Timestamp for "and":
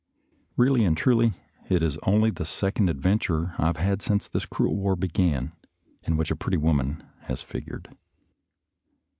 0.87-0.97